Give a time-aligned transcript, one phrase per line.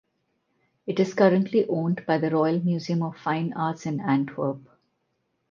[0.87, 4.67] It is currently owned by the Royal Museum of Fine Arts in Antwerp.